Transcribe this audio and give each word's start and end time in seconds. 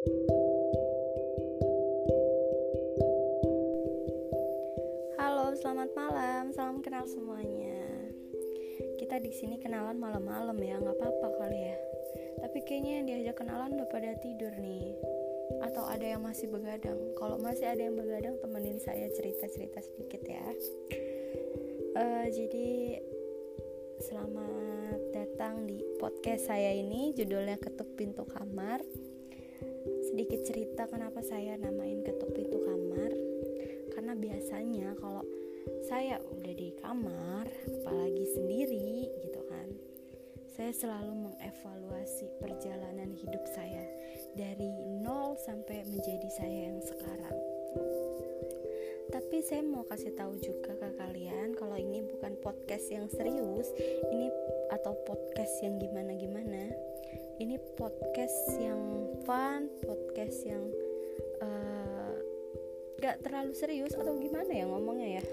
Halo, 0.00 0.16
selamat 5.60 5.92
malam. 5.92 6.56
Salam 6.56 6.80
kenal 6.80 7.04
semuanya. 7.04 8.08
Kita 8.96 9.20
di 9.20 9.28
sini 9.28 9.60
kenalan 9.60 10.00
malam-malam 10.00 10.56
ya, 10.64 10.80
nggak 10.80 10.96
apa-apa 10.96 11.44
kali 11.44 11.68
ya. 11.68 11.76
Tapi 12.40 12.64
kayaknya 12.64 12.92
yang 12.96 13.12
diajak 13.12 13.44
kenalan 13.44 13.76
udah 13.76 13.92
pada 13.92 14.16
tidur 14.24 14.48
nih. 14.56 14.96
Atau 15.68 15.84
ada 15.84 16.16
yang 16.16 16.24
masih 16.24 16.48
begadang. 16.48 16.96
Kalau 17.20 17.36
masih 17.36 17.68
ada 17.68 17.84
yang 17.84 18.00
begadang, 18.00 18.40
temenin 18.40 18.80
saya 18.80 19.04
cerita-cerita 19.12 19.84
sedikit 19.84 20.24
ya. 20.24 20.48
Uh, 21.92 22.24
jadi 22.32 22.96
selamat 24.00 25.12
datang 25.12 25.68
di 25.68 25.84
podcast 26.00 26.48
saya 26.48 26.72
ini. 26.72 27.12
Judulnya 27.12 27.60
Ketuk 27.60 28.00
Pintu 28.00 28.24
Kamar. 28.24 28.80
Sedikit 30.06 30.40
cerita 30.44 30.88
kenapa 30.88 31.20
saya 31.24 31.56
namain 31.56 32.02
Ketuk 32.02 32.32
Pintu 32.32 32.60
Kamar. 32.64 33.12
Karena 33.92 34.12
biasanya 34.16 34.96
kalau 34.98 35.24
saya 35.86 36.18
udah 36.22 36.54
di 36.56 36.70
kamar 36.80 37.44
apalagi 37.82 38.24
sendiri 38.32 39.10
gitu 39.26 39.40
kan 39.50 39.68
saya 40.60 40.72
selalu 40.76 41.30
mengevaluasi 41.30 42.26
perjalanan 42.36 43.16
hidup 43.16 43.44
saya 43.48 43.84
dari 44.36 44.70
nol 45.00 45.36
sampai 45.40 45.84
menjadi 45.88 46.28
saya 46.36 46.58
yang 46.68 46.80
sekarang. 46.84 47.36
Tapi 49.10 49.42
saya 49.42 49.64
mau 49.64 49.82
kasih 49.88 50.14
tahu 50.14 50.38
juga 50.38 50.76
ke 50.76 50.88
kalian 51.00 51.56
kalau 51.58 51.74
ini 51.80 52.04
bukan 52.04 52.36
podcast 52.44 52.92
yang 52.92 53.08
serius 53.10 53.72
ini 54.12 54.28
atau 54.70 54.94
podcast 55.08 55.64
yang 55.64 55.80
gimana 55.82 56.14
gimana 56.14 56.70
ini 57.40 57.56
podcast 57.74 58.54
yang 58.60 58.99
fun 59.24 59.68
podcast 59.84 60.38
yang 60.46 60.64
uh, 61.44 62.14
gak 63.00 63.24
terlalu 63.24 63.52
serius 63.56 63.96
atau 63.96 64.16
gimana 64.20 64.50
ya 64.50 64.64
ngomongnya 64.68 65.20
ya. 65.20 65.24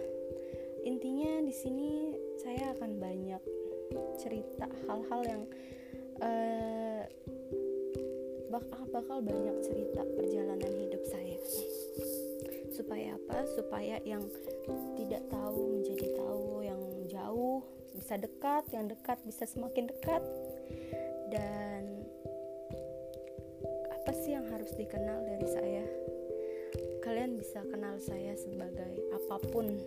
Intinya 0.88 1.44
di 1.44 1.52
sini 1.52 2.16
saya 2.39 2.71
akan 2.77 2.91
banyak 2.95 3.44
cerita 4.19 4.67
hal-hal 4.88 5.21
yang 5.27 5.44
uh, 6.23 7.03
bakal 8.47 8.83
bakal 8.91 9.17
banyak 9.19 9.55
cerita 9.63 10.01
perjalanan 10.16 10.72
hidup 10.72 11.03
saya 11.03 11.35
supaya 12.72 13.17
apa? 13.17 13.44
Supaya 13.57 13.97
yang 14.05 14.23
tidak 14.95 15.25
tahu 15.27 15.81
menjadi 15.81 16.07
tahu 16.13 16.61
yang 16.61 16.81
jauh 17.09 17.66
bisa 17.97 18.16
dekat 18.22 18.63
yang 18.72 18.85
dekat 18.85 19.17
bisa 19.25 19.44
semakin 19.49 19.89
dekat. 19.89 20.22
Dan 21.27 21.77
harus 24.67 24.83
dikenal 24.83 25.23
dari 25.23 25.47
saya. 25.47 25.83
Kalian 26.99 27.39
bisa 27.39 27.63
kenal 27.71 27.95
saya 28.03 28.35
sebagai 28.35 28.99
apa 29.15 29.39
pun 29.47 29.79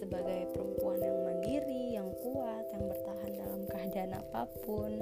sebagai 0.00 0.48
perempuan 0.56 1.04
yang 1.04 1.20
mandiri 1.20 2.00
yang 2.00 2.08
kuat 2.24 2.64
yang 2.72 2.88
bertahan 2.88 3.32
dalam 3.36 3.60
keadaan 3.68 4.16
apa 4.16 4.48
pun. 4.64 4.96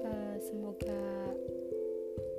Uh, 0.00 0.36
semoga 0.40 1.36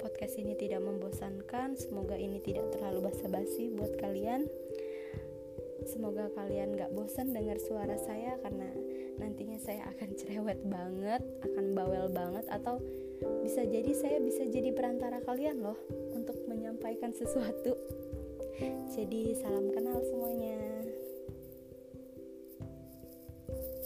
podcast 0.02 0.42
ini 0.42 0.58
tidak 0.58 0.82
membosankan 0.82 1.78
semoga 1.78 2.18
ini 2.18 2.42
tidak 2.42 2.66
terlalu 2.74 3.14
basa-basi 3.14 3.70
buat 3.70 3.94
kalian. 4.02 4.50
Semoga 5.86 6.34
kalian 6.34 6.74
gak 6.74 6.90
bosan 6.90 7.38
dengar 7.38 7.62
suara 7.62 8.02
saya 8.02 8.34
karena 8.42 8.66
saya 9.62 9.86
akan 9.94 10.10
cerewet 10.18 10.58
banget 10.66 11.22
akan 11.46 11.78
bawel 11.78 12.10
banget 12.10 12.50
atau 12.50 12.82
bisa 13.46 13.62
jadi 13.62 13.94
saya 13.94 14.18
bisa 14.18 14.50
jadi 14.50 14.74
perantara 14.74 15.22
kalian 15.22 15.62
loh 15.62 15.78
untuk 16.18 16.36
menyampaikan 16.50 17.14
sesuatu. 17.14 17.78
Jadi 18.90 19.38
salam 19.38 19.70
kenal 19.70 20.02
semuanya. 20.02 20.60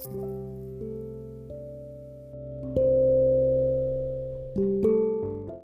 thank 0.05 0.21
you 0.21 0.64